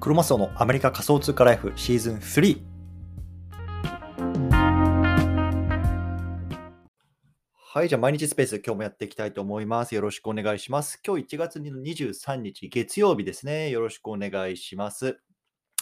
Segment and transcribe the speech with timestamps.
[0.00, 2.62] クロマスオのアメリカ仮想通貨ライフシーズン3。
[7.56, 9.96] はい、じゃあ毎日スペース今日もやっていきたいと思います。
[9.96, 11.00] よろしくお願いします。
[11.04, 13.70] 今日1月23日月曜日ですね。
[13.70, 15.18] よろしくお願いします。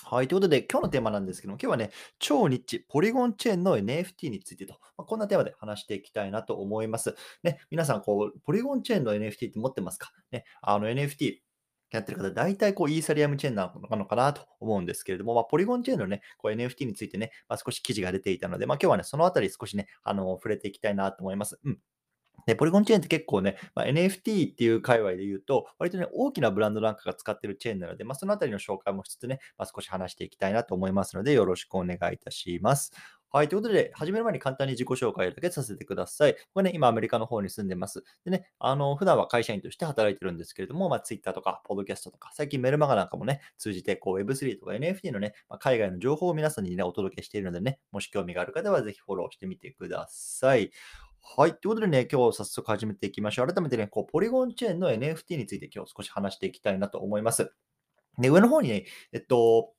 [0.02, 0.28] はい。
[0.28, 7.16] ということで、今日のテーマなんですけども、今日はね、超ニッチ、ポリゴンチェーンの NFT についてと、まあ、こんなテーマで話していきたいなと思います。
[7.42, 10.10] ね、皆さん、こう、ポリゴンチェーンの NFT って持ってますか？
[10.30, 11.40] ね、あの NFT、
[11.96, 21.58] やってる方、大体こうイーサリアムチェーンなのかなと思うんですけれども、まあ、ポリゴンチェーンのね、こう NFT についてね、まあ、少し記事が出ていたので、まあ、今日はね、そのあたり少しね、あの、触れていきたいなと思います。
[21.64, 21.78] うん。
[22.46, 32.92] で、ポリゴンチェーンって結構ね、まあ、NFT っていう界隈で言うと、割とね、大きなブランドなんかが使ってるチェーンなので、まあ、そのあたりの紹介もしつつね、まあ、少し話していきたいなと思いますので、よろしくお願いいたします。
[33.32, 33.48] はい。
[33.48, 36.36] ということで、始める前に簡単に自己紹介だけさせてください。
[36.54, 38.04] これね、今アメリカの方に住んでます。
[38.24, 50.70] でね、あの、普段は会社員として働いてるんですけれども、まあ、Twitter とか、ポッドキャストとか、最近メルマガなんかもね、通じて、こう、Web3 とか NFT のね、まあ、海外の情報を皆さんにね、お届けしているのでね、もし興味がある方はぜひフォローしてみてください。
[51.34, 51.50] はい。
[51.50, 53.46] ということでね、今日早速始めていきましょう。
[53.46, 57.52] 改めてね、こう、ポリゴンチェーンの NFT について今日少し話していきたいなと思います。
[58.16, 59.72] で、上の方にね、えっと、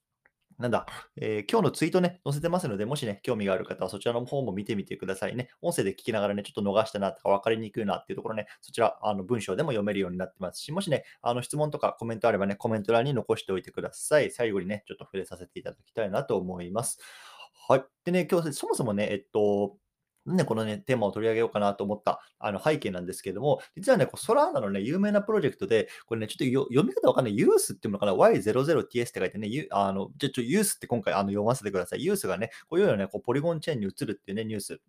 [0.60, 5.50] なんだ、えー、今日のツイートね、載せてますので、もしね、興味がある方はそちらの方も見てみてくださいね。
[5.62, 14.30] 音声で聞きながらね、ちょっと逃したなとか分かりにくいなっていうところね、そちら、あの文章でも読めるようになってますし、もしね、あの質問とかコメントあればね、コメント欄に残しておいてください。
[14.32, 17.00] 最後にね、ちょっと触れさせていただきたいなと思います。
[17.70, 17.84] はい。
[18.04, 19.78] でね、今日そもそもね、えっと、
[20.28, 32.04] なんでこのね、テーマを取り上げようかなと思ったあの背景なんですけれども、実はね、こうソラーナのね、有名なプロジェクトで、これね、ちょっと読み方わかんない、ユースっていうのかな、Y00TS って書いてね、ユあのじゃちょユースって今回あの読ませてください。
[32.04, 34.82] ユースがね、こういうようなね、こうポリゴンチェーンに移るっていうね、ニュース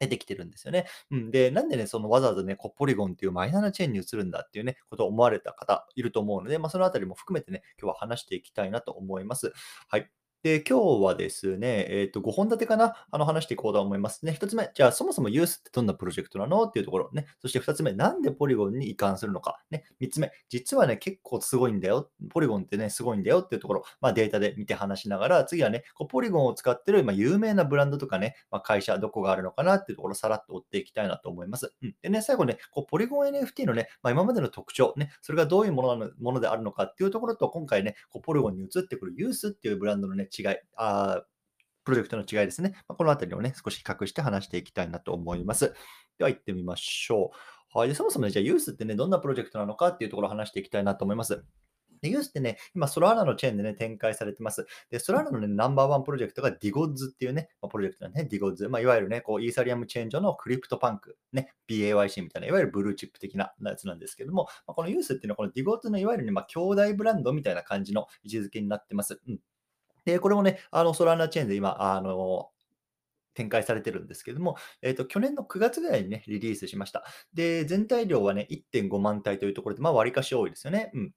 [0.00, 0.86] 出てきてるんですよね。
[1.10, 1.30] うん。
[1.30, 9.52] で、なんでね、そのわざわざね、こうポリゴンっていうマイナーなチェーンに移るんだっていうね、ことを思われた方いると思うので、まあ、そのあたりも含めてね、今日は話していきたいなと思います。
[9.88, 10.10] はい。
[10.42, 12.94] で、今日はですね、えっと、5本立てかな？
[13.10, 14.32] あの、話していこうと思いますね。
[14.40, 16.62] 1つ目、じゃあ、そもそもユースってどんなプロジェクトなの？
[16.64, 17.26] っていうところね。
[17.42, 19.58] そして2つ目、なんでポリゴンに移管するのか？
[19.70, 19.84] ね。
[20.00, 22.10] 3つ目、実はね、結構すごいんだよ。
[22.30, 31.74] ポリゴンってね、すごいんだよっていうところ、まあ、データで見て話しながら、次はね、こうポリゴンを使ってる、まあ、有名なブランドとかね、まあ、会社、どこがあるのかなっていうところさらっと追っていきたいなと思います。
[31.82, 31.94] うん。
[32.00, 41.22] でね、最後ね、こうポリゴン NFT のね、まあ、今までの特徴、ね、それがどういうものなのものであるのかっていうところと、今回ね、こうポリゴンに移ってくるユースっていうブランドのね、違い、あ
[41.84, 42.74] プロジェクトの違いですね。
[42.88, 45.74] ま、このあたりをね、少し比較して話していきたいなと思います。
[46.18, 47.32] では行ってみましょ
[47.74, 47.78] う。
[47.78, 47.88] はい。
[47.88, 51.44] でそもそもね、じゃあ y00ts ってね、どんなプロジェクトなのかっていうところを話していきたいなと思います。
[52.02, 54.66] で、 y00ts ってね、今、ソラーナのチェーンでね、展開されてます。
[54.90, 58.68] で、ソラーナのね、ナンバーワンプロジェクトが DIGODS っていうね、まあ、プロジェクトなんでね、DIGODS。
[58.70, 69.20] まあ、いわゆるね、こう、イーサリアムチェーン上のクリプトパンク、ね、BAYC みたいな、いわゆるブルーチップ的なやつなんですけども、まあ、この y00ts っていうのは、この DIGODS のいわゆるね、まあ、兄弟ブランドみたいな感じの位置づけになってます。
[69.26, 69.40] うん。
[70.04, 72.50] で、これもね、あの、ソラーナチェーンで今、あの、
[73.34, 77.04] 展開されてるんですけども、えっ、と、去年の9月ぐらいにね、リリースしました。
[77.32, 80.90] で、全体量はね、1.5万体というところで、まあ、割かし多いですよね。
[80.94, 81.14] うん。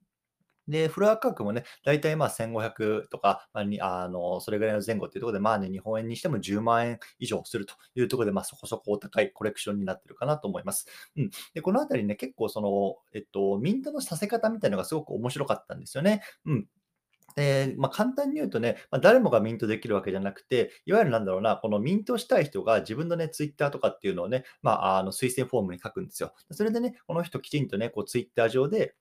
[0.68, 10.86] で、フロア価格もね、大体まあ1500とか、まあ、にあのそれぐらいの前後っていうところで、まあね、日本円にしても10万円以上するというところで、まあそこそこお高いコレクションになってるかなと思います。
[11.16, 11.30] うん。
[11.52, 16.22] で、このあたりね、結構その、えっと、ミントのさせ方みたいなのがすごく面白かったんですよね。
[16.46, 16.66] うん。
[17.36, 26.32] で、まあ、簡単に言うとね、まあ、誰もがミントできるわけじゃなくて、いわゆるなんだろうな、このミントしたい人が自分のね、ツイッターとかっていうのをね、まあ、あの推薦フォームに書くんですよ。
[26.50, 28.94] それでね、この人きちんとね、こうツイッター上で、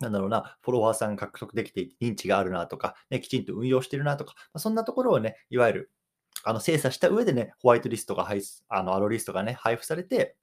[0.00, 5.92] なんだろうな、フォロワーさん獲得できて認知があるなとか、ね、きちんと運用してるなとか、ま、そんなところをね、いわゆる
[6.44, 10.36] あの精査した上でね、ホワイトリストが配あのアロリストがね、配布されて、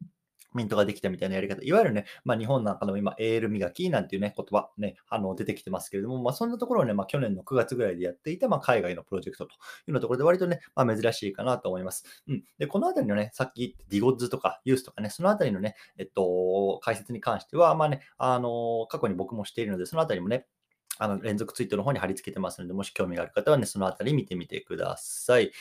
[0.53, 1.61] ミントができたみたいなやり方。
[1.63, 9.59] いわゆるね、まあ、日本なんかの今、エール磨きなんていうね、言葉ね、あの出てきてますけれども、まあ、そんなところをね、まあ、去年の9月ぐらいでやっていた、まあ、海外のプロジェクトというよ
[9.89, 12.05] うなところで割とね、まあ、珍しいかなと思います。
[12.27, 12.43] うん。
[12.57, 20.47] で、このあたりのね、さっき言ってディゴッズとかユースとかね、そのあたりのね、えっと、解説に関しては、まあね、あの、過去に僕もしているので、そのあたりもね、
[20.99, 25.51] あの連続ツイートの方に貼り付けてますので、もし興味がある方はね、そのあたり見てみてください。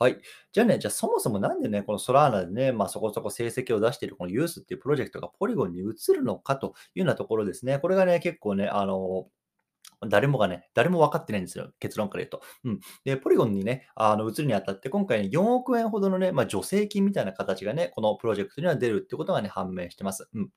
[0.00, 0.18] はい。
[0.52, 7.78] じゃあね、じゃあそもそもなんでね、このソラーナでね、まあそこそこ成績を出しているこのユースっていうプロジェクトがポリゴンに移るのかというようなところですね。
[7.78, 9.28] これがね、結構ね、あの、
[10.08, 11.70] 誰もがね、誰も分かってないんですよ。
[11.80, 12.42] 結論から言うと。
[12.64, 12.80] うん。
[13.04, 20.30] で、ポリゴンにね、あの移るにあたって、今回ね、4億円ほどのね、まあ、助成金みたいな形がね、このプロジェクトには出るってことがね、判明してます。
[20.32, 20.50] うん。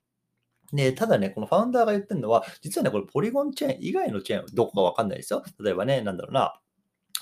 [0.71, 5.43] で、ただね、このファウンダーが言ってるのは、実はね、これポリゴンチェーン以外のチェーン、どこかわかんないですよ。
[5.59, 6.59] 例えばね、なんだろうな、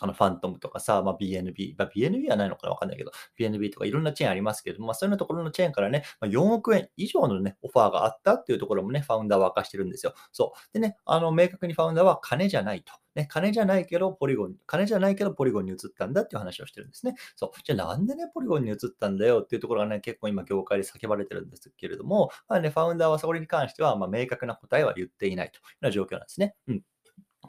[0.02, 10.14] あの、ファントムとかさ、まあ、BNB、まあ、BNB はないのかわかんないけど、BNB とかいろんなチェーンありますけど、まあ、そういうところのチェーンからね、まあ、4億円以上のね、オファーがあったっていうところもね、ファウンダーは明かしてるんですよ。
[10.32, 10.74] そう。
[10.74, 12.94] でね、あの、明確にファウンダーは金じゃないと。
[13.16, 17.16] ね、金じゃないけど、ポリゴン、金じゃないけど、ポリゴンに移ったんだっていう話をしてるんですね。
[17.36, 17.60] そう。
[17.64, 26.56] じゃあなんでね、ポリゴンに移ったんだよっていうところがね、結構今業界で叫ばれてるんですけれども、まあね、ファウンダーはそこに関しては、まあ、明確な答えは言っていないというような状況なんですね。
[26.68, 26.82] うん。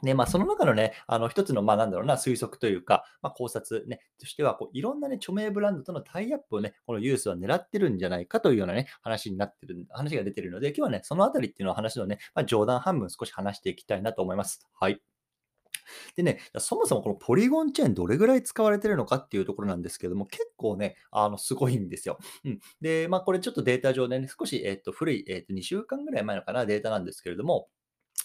[0.03, 14.67] で、まあ、その中のね、あの、一つの、まあ、なんだろうな、推測というか、まあ、考察ね、としては、こう、いろんなね、著名ブランドとのタイアップをね、このユースは狙ってるんじゃないかというようなね、話になってる、話が出てるので、今日はね、そのあたりっていうのを話のね、まあ、冗談半分少し話していきたいなと思います。
[14.73, 15.01] はい。
[16.15, 22.17] でね、そもそもこのポリゴンチェーンどれぐらい使われてるのかっていうところなんですけども、結構ね、あの、すごいんですよ。
[22.45, 22.59] うん。
[22.81, 27.67] で、まあ、これちょっとデータ上でね、少し、えっと、古い、えっと、2週間ぐらい前のかな、データなんですけれども、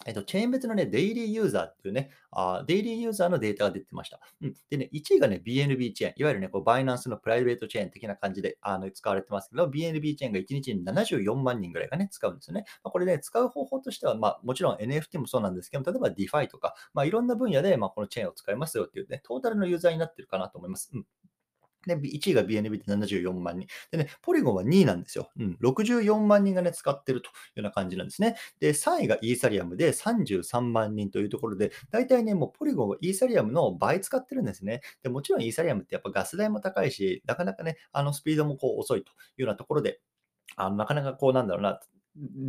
[0.07, 4.21] えっと、チェーン別のね、デイリーユーザーっていうね、あデイリーユーザーのデータが出てました。
[4.41, 4.55] うん。
[4.71, 6.15] でね、1位がね、BNB チェーン。
[6.17, 12.65] いわゆるね、こうバイナンスのプライベートチェーン的な感じであの使われてますけど、BNB チェーンが1日に74万人ぐらいがね、使うんですよね。
[12.85, 20.91] まあ、これね、使う方法としては、まあ、もちろん NFT もそうなんですけど、例えば DeFi とか、まあ、いろんな分野で、まあ、このチェーンを使いますよっていうね、トータルのユーザーになってるかなと思います。
[20.95, 21.07] うん。
[21.87, 23.69] で、1位が BNB で74万人。
[23.91, 25.31] でね、ポリゴンは2位なんですよ。
[25.39, 28.37] うん、64万人がね、使ってるというような感じなんですね。
[28.61, 34.81] で、3位がイーサリアムで33万人というところで、大体ね、もうポリゴンはイーサリアムの倍使ってるんですね。
[35.03, 40.01] でもちろんイーサリアムってやっぱガス代も高いし、なかなかね、あのスピードもこう遅いというようなところで、
[40.57, 41.81] あなかなかこうなんだろうな、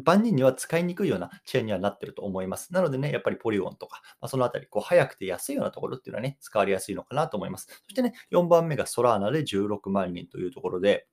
[0.04, 2.74] 万人には使いにくいようなチェーンにはなってると思います。
[2.74, 7.68] なのでね、やっぱりポリゴンとか、まあ、そのあたり、こう、早くて安いようなところっていうのはね、使われやすいのかなと思います。
[7.84, 11.08] そしてね、4番目がソラーナで16万人というところで、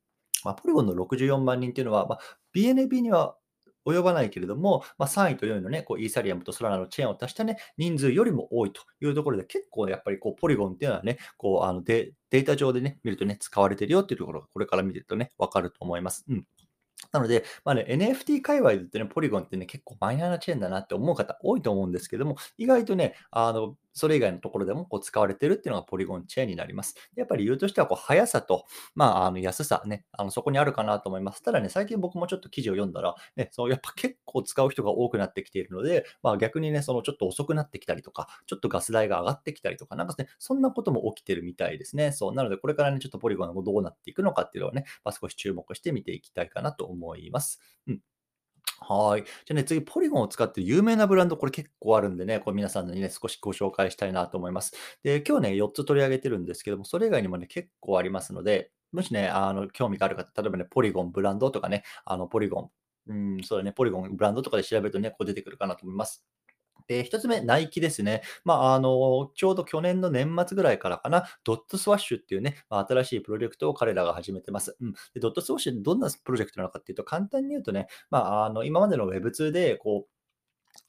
[0.44, 2.20] まあ、ポリゴンの64万人っていうのは、まあ、
[2.54, 3.36] BNB には
[3.86, 16.24] 及ばないけれども、まあ、3位と4位のね、こうイーサリアムとソラナのチェーンを足したね、人数よりも多いというところで、結構やっぱりこうポリゴンっていうのはね、こうあのデデータ上でね、見るとね、使われてるよっていうところがこれから見てるとね、わかると思います。
[16.28, 16.46] うん。
[17.12, 26.94] なので、まあね、NFT 界隈でってね、ポリゴンってね、結構マイナーなチェーンだなって思う方多いと思うんですけども、意外とね、あの、それ以外のところでもこう使われてるっていうのがポリゴンチェーンになります。
[27.14, 31.42] でやっぱり理由としてはこう速さと、まあ、あの安さね、あのそこにあるかなと思います。
[31.42, 42.12] ただね、最近僕もちょっと記事を読んだら、ね、そうやっぱ結構使う人が多くなってきているので、まあ、逆にね、そのちょっと遅くなってきたりとか、ちょっとガス代が上がってきたりとか、なんかね、そんなことも起きてるみたいですね。
[42.12, 47.60] そう、なのでこれからね、ちょっとポリゴンがどうなっていくのかっていうのをね、まあ、少し注目して見ていきたいかなと思います。
[47.86, 48.00] うん。
[48.80, 49.22] はい。
[49.24, 54.72] じゃあね、次、ポリゴンを使って有名なブランド、これ結構あるんでね、これ皆さんにね、少しご紹介したいなと思います。
[55.02, 62.70] で、今日ね、4つ取り上げてるんですけども、それ以外にもね、結構ありますので、もしね、あの、興味がある方、例えばね、ポリゴンブランドとかね、あの、ポリゴ
[63.08, 66.26] ン、うん、そうだね、ポリゴンブランドとかで調べるとね、こう出てくるかなと思います。
[66.88, 68.22] で、1つ目、ナイキですね。
[68.44, 74.76] まあ、あの、ちょうど去年の年末ぐらいからかな、ドットスワッシュっていうね、まあ、新しいプロジェクトを彼らが始めてます。
[74.80, 74.92] うん。
[75.14, 80.16] で、ドットスワッシュってどんなプロジェクトなのかっていうと、簡単に言うとね、まあ、あの、今までの Web2 で、こう、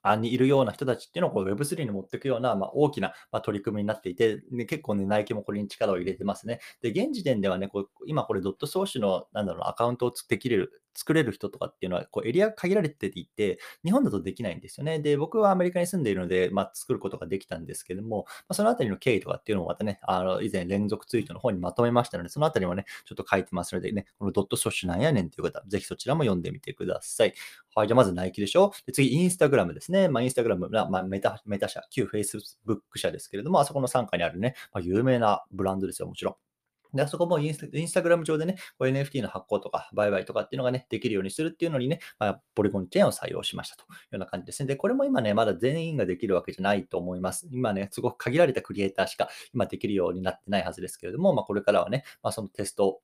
[0.02, 6.60] あにいるような人たちっていうのをこう Web3 に持っていくような、まあ、大きな、まあ、取り組みになっていて、ね、結構ね、ナイキもこれに力を入れてますね。
[6.82, 15.00] で、現時点ではね、こう今これドットソーシュの、なんだろう、アカウントをできる、作れる人とかっていうのは、こうエリアが限られていて、日本だとできないんですよね。
[15.00, 27.34] で、僕はアメリカに住んでいるので、まあ、作ることができたんですけども、まあ、そのあたりの経緯とかっていうのもまたね、あの、以前連続ツイートの方にまとめましたので、そのあたりもね、ちょっと書いてますのでね、このドットソーシュなんやねんっていう方、ぜひそちらも読んでみてください。
[27.76, 28.74] はい、じゃあまずナイキでしょ。
[28.88, 30.10] で次、インスタグラムですね。
[30.10, 36.47] まあ、インスタグラム、まあ、メタメタ社、旧 Facebook 社ですけれども、あそこの傘下にあるね、まあ、有名なブランドですよ、もちろん。
[36.94, 44.68] で、あそこもインスタグラム上でね、こう NFT の発行とか売買とかっていうのがね、できるようにするっていうのにね、まあ、ポリゴンチェーンを採用しましたというような感じですね。
[44.68, 47.48] で、これも今ね、まだ全員ができるわけじゃないと思います。
[47.52, 53.02] 今ね、すごく限られたクリエイターしか今できるようになってないはずですけれども、まあ、これからはね、まあ、そのテスト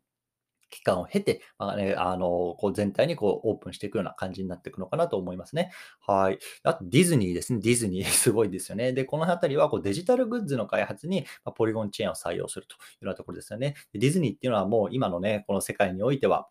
[0.73, 5.71] 期間を経て、まあね、あの、こう全体にこうオープンしていくような感じになっていくのかなと思いますね。
[5.99, 6.39] はい。
[6.63, 7.59] あと、ディズニーですね。
[7.61, 8.91] ディズニー すごいですよね。
[8.91, 13.75] で、この辺りはこうデジタルグッズの開発に、まポリゴンチェーンを採用するというようなところですよね。
[13.93, 16.47] ディズニーっていうのはもう今のね、この世界においては、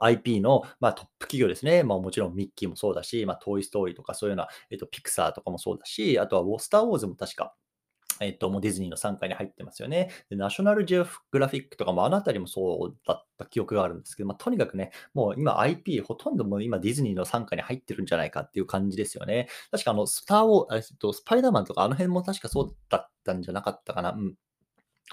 [0.00, 1.84] IP の、まあ、トップ企業ですね。
[1.84, 7.54] まあ、もちろんミッキーもそうだし、まあ、トイ・ストーリーとかそういうような、えっと、ピクサーとかもそうだし、あとはウォスター・ウォーズも確か
[8.26, 10.10] えっと、もうディズニーの参加に入ってますよね。
[10.30, 19.48] で、ナショナルジオグラフィックとかもあの辺りもそうだった記憶があるんですけど、まあ、とにかくね、もう今 IP ほとんどもう今ディズニーの参加に入ってるんじゃないかっていう感じですよね。
[19.70, 24.12] 確かあの、スターを、えっと、スパイダーマンとかあの辺も確かそうだったんじゃなかったかな。
[24.12, 24.34] うん。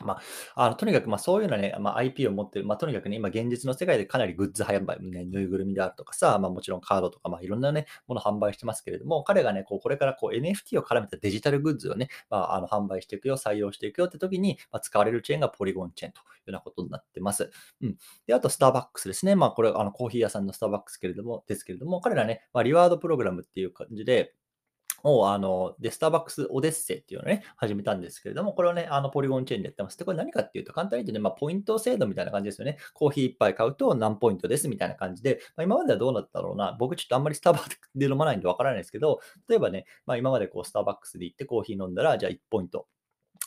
[0.03, 0.19] ま
[0.55, 17.49] あ、あの、とにかく、まあ、そういうのはね、ま、IP を持ってる、ま、とにかくね、今現実の世界でかなりグッズ販売、ね、ぬいぐるみであるとかさ、ま、もちろんカードとか、まあ、いろんなね、もの販売してますけれども、彼がね、こう、これからこう NFT を絡めたデジタルグッズをね、まあ、あの、販売していくよ、採用していくよって時に、ま、使われるチェーンがポリゴンチェーンというようなことになってます。
[17.81, 17.95] うん。
[18.27, 19.35] で、あとスターバックスですね。
[19.35, 24.33] ま、これ、あの、コーヒー屋さんのスターバックスけれどもですけれども、彼らね、ま、リワードプログラムっていう感じで
[25.05, 29.97] を、あの、で、スターバックスオデッセイっていうのをね、始めたんですけれども、これをね、あの、ポリゴンチェーンでやってます。
[29.97, 32.77] で、これ何かっていうと、簡単に言うとね、まあ、ポイント制度みたいな感じですよね。
[32.93, 36.75] コーヒー1杯買うと何ポイントですみたいな感じで、まあ、今まではどうだったろうな。
[36.79, 42.87] 僕ちょっとあんまりスターバックスで飲まないんでわからないですけど、例えばね、まあ、今までこう、スターバックスで行ってコーヒー飲んだら、じゃあ1ポイント。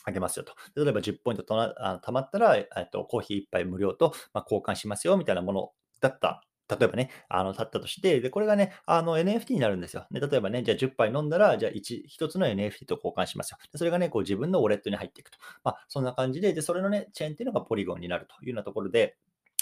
[0.05, 0.53] あげますよと。
[0.81, 10.05] 例えば10ポイントとなあ貯まったら、えっと、コーヒー1杯無料と、まあ、交換しますよみたいなものだった例えばね、あの、立ったとして、で、これがね、あの、NFT になるんですよ。
[10.11, 13.57] で、例えばね、じゃあ10杯飲んだら、じゃあ 1, 1つの NFT と交換しますよ。
[13.71, 15.39] で、それがね、こう自分のウォレットに入っていくと。
[15.63, 19.17] まあ、そんな感じで、で、それのね、チェーンっていうのがポリゴンになるというようなところで、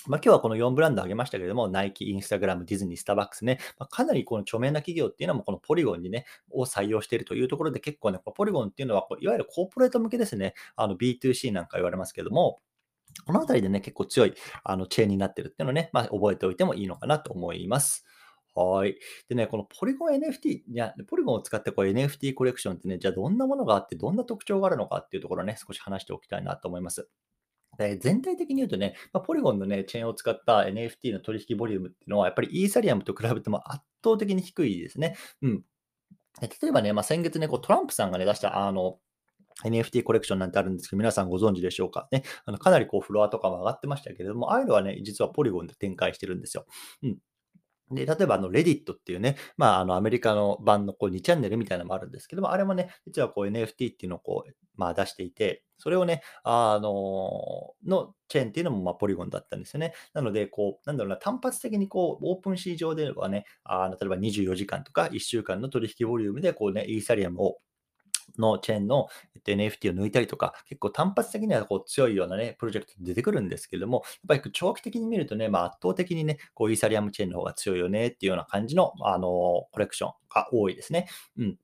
[0.07, 12.59] まあ、今日はこの4ブランド挙げましたけれども、ナイキ、インスタグラム、ディズニー、スターバックスね、まあ、かなりこの著名な企業っていうのもこのポリゴンにね、を採用しているというところで結構ね、このポリゴンっていうのはこういわゆるコーポレート向けですね、あの B2C なんか言われますけども、
[13.25, 14.33] このあたりでね、結構強い
[14.63, 18.05] あのチェーンになってるっていうのをね、まあ、覚えておいてもいいのかなと思います。
[18.55, 18.97] はい。
[19.29, 27.07] でね、このポリゴン NFT、いや、ポリゴンを使ってこう NFT コレクションってね、じゃあどんなものがあって、どんな特徴があるのかっていうところをね、少し話しておきたいなと思います。
[27.77, 35.15] で全体的に言うとね、まあ、ポリゴンのね、チェーンを使った NFT の取引ボリュームっていうのは、やっぱりイーサリアムと比べても圧倒的に低いですね。
[35.43, 35.63] うん。
[36.41, 38.99] 例えばね、まあ、先月ね、こうトランプさんがね、出したあの、
[39.65, 42.07] NFT コレクションなんてあるんですけど、皆さんご存知でしょうか？
[42.11, 42.23] ね。
[42.45, 46.65] あのかなりこうフロアとかも上がってましたけれども、ああいうのはね、実はポリゴンで展開してるんですよ。
[47.03, 47.17] うん。
[47.91, 59.93] で、例えばあの、レディットっていうね、まあ、あの、アメリカの版のこう2チャンネルみたいなのもあるんですけども、あれもね、実はこう NFT っていうのをこう、まあ、出していて、それをね、あの、のチェーンっていうのもまポリゴンだったんですよね。
[60.13, 67.57] なので、こう、なんだろうな、単発的にこう、オープン市場ではね、あの例えば24時間とか1週間の取引ボリュームで、こうね、イーサリアムを
[68.37, 69.07] のチェーンの
[69.45, 79.27] NFT を抜いたりとか、結構単発的にはこう強いようなね、プロジェクト出てくるんですけども、やっぱり長期的に見るとね、まあ、圧倒的にね、こうイーサリアムチェーンの方が強いよねっていうような感じの、あの
[79.71, 81.07] コレクションが多いですね。
[81.37, 81.57] うん。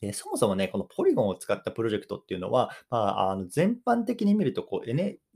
[0.00, 4.92] で、そもそもね、このポリゴンを使ったプロジェクトっていうのは、まあ、あの全般的に見るとこう、イ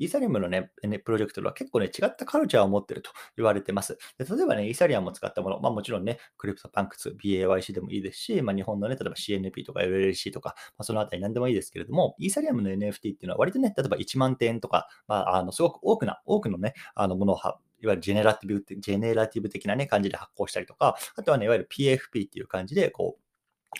[0.07, 0.71] ーサリアムのね、
[1.05, 3.99] プロジェクトでは結構ね、違ったカルチャーを持ってると言われてます。
[4.19, 17.39] で例えばね、イーサリアムを使ったもの、まあもちろんね、クリプトパンクス、BAYC でもいいですし、まあ日本のね、例えば CNP とか LLC とか、まあ、そのあたり何でもいいですけれども、イーサリアムの NFT っていうのは割とね、例えば1万点とか、まあ、あのすごく多くな、多くのね、あのものを
[17.83, 23.30] いわゆるジェネラティブ、ジェネラティブ的なね、感じで発行したりとか、あとはね、いわゆる PFP っていう感じで、こう、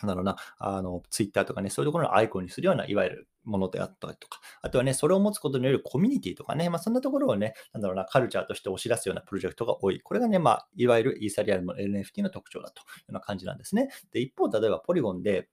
[0.03, 10.01] なんだろうな、あの、ツイッターとかね、そういうところのアイコンにするような、いわゆるものであったりとか、あとはね、それを持つことによるコミュニティとかね、まあ、そんなところをね、なんだろうな、カルチャーとして押し出すようなプロジェクトが多い。
[10.01, 13.89] これがね、まあ、いわゆるイーサリアムの NFT の特徴だというような感じなんですね。
[14.13, 15.49] で、一方、例えばポリゴンで、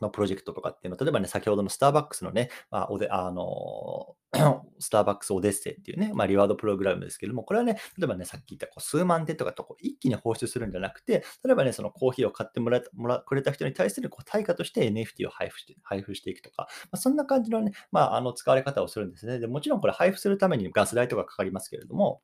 [0.00, 4.16] のプロジェクトとかっていうのは、例えばね、先ほどのスターバックスのね、まあ、おで、あの、
[4.80, 19.38] スターバックスオデッセイっていうね、まあ、リワードプログラムですけども、これはね、例えばね、さっき言ったこう数万点とかとこう一気に放出するんじゃなくて、例えばね、そのコーヒーを買ってもらもらくれた人に対するこう対価として NFT を配布して配布していくとか、まあ、そんな感じのね、まあ、あの使われ方をするんですね。
[19.38, 22.22] でもちろんこれ配布するためにガス代とかかかりますけれども、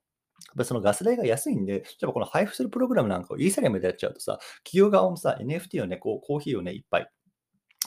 [0.48, 7.10] やっぱそのガス代が安いんで、例えばこの配布するプログラムなんかをイーサリアムでやっちゃうとさ、企業側もさ、NFT をね、こうコーヒーをね、いっぱい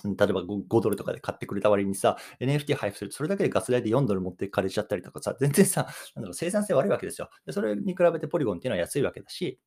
[0.04, 7.30] 例えば 5, 5ドルとかで買ってくれた割にさ、NFT 配布すると、それだけでガス代で4ドル持ってかれちゃったりとかさ、全然さ、なんだろう、生産性悪いわけですよ。
[7.46, 9.60] でそれに比べてポリゴンっていうのは安いわけだし、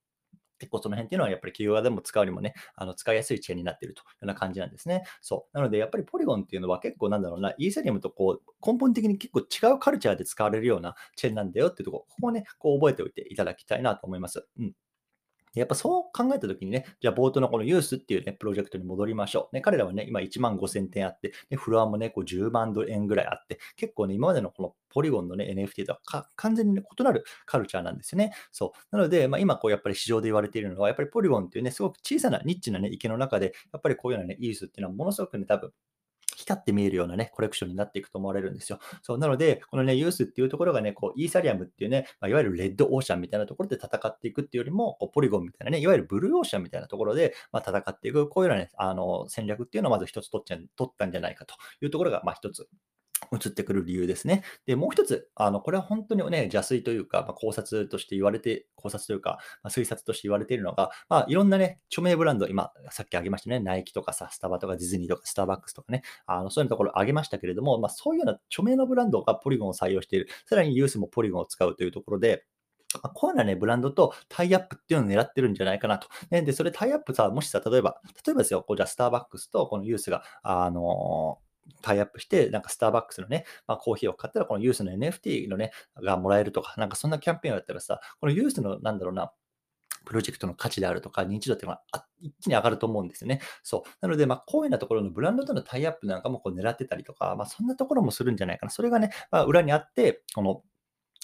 [0.58, 5.04] 結構その辺っていうのはやっぱり企業側でも使うにもね、あの使いやすいチェーンになっているというような感じなんですね。
[5.20, 5.56] そう。
[5.56, 14.46] なのでやっぱりポリゴンっていうのは結構なんだろうな、イーサリアムとこう根本的に結構違うカルチャーで使われるようなチェーンなんだよっていうところ、ここをね、こう覚えておいていただきたいなと思います。
[14.58, 14.72] うん。
[15.60, 19.54] やっぱそう考えたときにね、じゃあ冒頭のこのユースっていうね、プロジェクトに戻りましょう。
[19.54, 28.32] ね、彼らはね、今1万5000点あって、でフロアもね、こう10万ドル円ぐらいあって、結構ね、今までのこのポリゴンのね、NFT とは完全に、ね、異なるカルチャーなんですよね。
[28.52, 28.96] そう。
[28.96, 35.72] なので、まあ、今こうやっぱり市場で言われているのは、やっぱりポリゴンっていうね、すごく小さなニッチなね、池の中で、やっぱりこういうようなね、ユースっていうのはものすごくね、多分
[36.46, 38.78] 光って見えるようなね、コレクションになっていくと思われるんですよ。
[39.02, 52.68] そう、なので、このね、ユースっていうところがね、こう、イーサリアムっていうね、まあ、いわゆるレッドオーシャンみたいなところで戦っていくっていうよりも、こうポリゴンみたいなね、いわゆるブルーオーシャンみたいなところで、まあ、戦っていく、こういうようなね、あの、戦略っていうのをまず一つ取っちゃ取ったんじゃないかというところが、まあ、一つ
[53.32, 54.42] 移ってくる理由ですね。
[54.66, 72.44] で、もう一つ、あの、これは本当にね、邪推というか、まあ、考察として言われて考察というか、まあ、推察として言われているのが、まあ、いろんなね、著名ブランド、今、さっき挙げましたね、ナイキとかさ、スタバとかディズニーとかスターバックスとかね、あのそういうところ挙げましたけれども、まあ、そういうような著名なブランドがポリゴンを採用している、さらにユースもポリゴンを使うというところで、
[72.94, 76.08] まあ、コアなね、ブランドとタイアップっていうのを狙ってるんじゃないかなと。
[76.30, 81.45] ね、で、それタイアップさ、もしさ、例えば、例えばですよ、こうじゃスターバックスとこのユースが、あのー
[81.82, 89.32] タイアップして、なんかスターバックスのね、まあ、コーヒーを買ったら、このユースの NFT のね、がもらえるとか、なんかそんなキャンペーンをやったらさ、このユースの、なんだろうな、
[90.04, 91.82] プロジェクトの価値であるとか、認知度っていうのは
[92.20, 93.40] 一気に上がると思うんですよね。
[93.62, 93.90] そう。
[94.00, 98.70] なので、まあ、こういうようなところのブランドとのタイアップなんかもこう狙ってたりとか、まあ、そんなところもするんじゃないかな。
[98.70, 100.62] それがね、まあ、裏にあって、この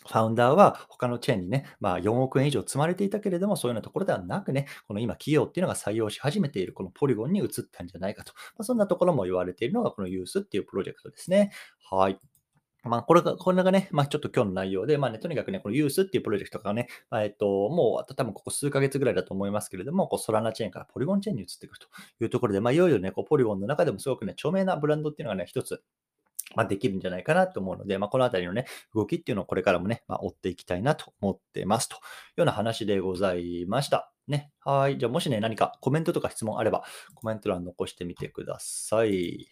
[0.07, 8.33] ファウンダーは他のチェーンにね、まあ、4億円以上積まれていたけれども、そういうようなところではなくね、この今企業っていうのが採用し始めているこのポリゴンに移ったんじゃないかと。
[8.57, 11.53] まあ、そんなところも言われているのがこのユースっていうプロジェクトですね。
[11.91, 12.19] はい。
[12.85, 21.87] まあ、これが、これがね、まあ、ちょっと今日の内容で、まあね、とにかくね、このユースっていうプロジェクトがね、まあ、えっと、もう、あと多分ここ数ヶ月ぐらいだと思いますけれども、こう、ソラナチェーンからポリゴンチェーンに移ってくると
[22.21, 25.85] いうところで、まあ、いよいよね、こう、ポリゴンの中でもすごくね、著名なブランドっていうのがね、一つ
[26.55, 32.01] まあ、できるんじゃないかなと思うので、まあ、このあたりのね、動きっていうのをこれからもね、まあ、追っていきたいなと思ってますという
[32.39, 34.13] ような話でございました。
[34.29, 34.53] ね。
[34.61, 34.99] はい。
[34.99, 39.49] じゃあ、もしね、何かコメントとか質問あれば、コメント欄残してみてください。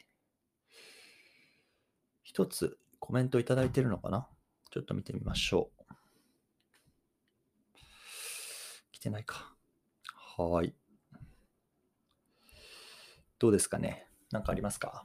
[2.22, 4.28] 一つコメントいただいてるのかな？
[4.70, 5.94] ちょっと見てみましょう。
[8.92, 9.52] 来てないか。
[10.36, 10.72] はい。
[13.40, 14.06] どうですかね？
[14.30, 15.04] 何かありますか？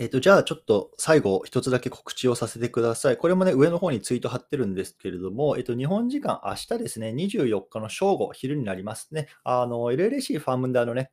[0.00, 3.16] えっ、と、じゃあちょっと最後一つだけ告知をさせてください。
[3.16, 9.26] これもね、上の方にツイート貼ってるんですけれども、えっ、と、日本時間明日ですね、24日の正午、昼になりますね。
[9.42, 11.10] あの、LLC ファームンダーのね、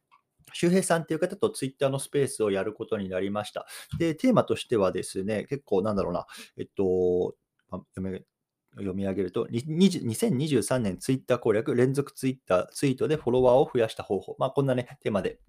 [0.53, 3.65] 周平さんっていう方とツイッターのスペースをやることになりました。
[3.97, 7.35] で、テーマとしてはですね、結構なんだろうな、えっと、
[7.95, 8.23] 読め
[8.77, 14.35] 読み上げると、2023年ツイッター攻略、連続ツイッター、ツイートでフォロワーを増やした方法。
[14.37, 15.39] まあ、こんなね、テーマで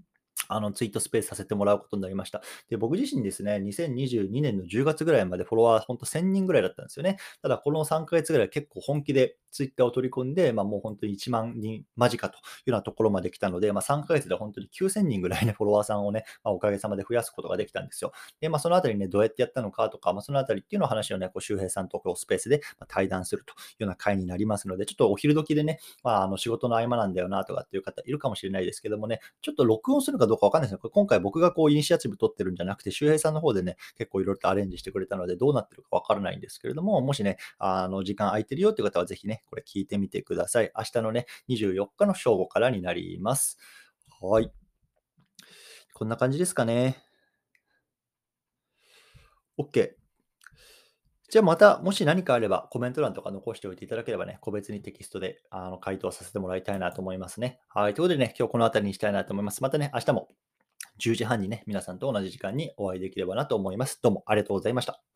[0.49, 2.43] あのツイートスペースさせてもらうことになりました。
[2.69, 7.17] で、僕自身ですね、2022年の10月ぐらいまでフォロワーほんと1000人ぐらいだったんですよね。
[7.43, 18.13] ただ、この3ヶ月ぐらい結構本気でツイッターを取り込んで、まあ、もう本当に1万人間近というようなところまで来たので、まあ、3ヶ月で本当に9000人ぐらいね、 フォロワーさんをね、まあ、おかげさまで増やすことができたんですよ。
[18.41, 30.79] で、まあ、そのあたりね、どうやってやったのかとか、まあ、そのあたりっていうのを話をね、こう周平さんとこうスペースで対談するというような回になりますので、ちょっとお昼時でね、まあ、あの仕事の合間なんだよなとかっていう方いるかもしれないですけどもね、ちょっと録音するかどうかわかんないですね。
[30.79, 40.71] これ今回僕がこうイニシアチブ取ってるんじゃなくて、周平さんの方でね、結構いろいろとアレンジしてくれたので、どうなってるかわからないんですけれども、もしね、あの時間空いてるよっていう方はぜひね、これ聞いてみてください。
[40.77, 43.59] 明日のね、24日の正午からになります。
[44.21, 44.53] はい。
[45.95, 47.03] こんな感じですかね。
[49.59, 49.93] OK。
[51.29, 57.61] じゃあまた、もし何かあればコメント欄とか残しておいていただければね、個別にテキストであの回答させてもらいたいなと思いますね。
[57.69, 57.95] はい。
[57.95, 59.63] ということでね、今日この辺りにしたいなと思います。
[59.63, 60.29] またね、明日も
[61.01, 63.99] 10時半にね、皆さんと同じ時間にお会いできればなと思います。
[64.03, 65.16] どうもありがとうございました。